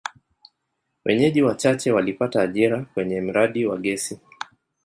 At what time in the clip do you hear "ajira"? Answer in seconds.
2.41-2.85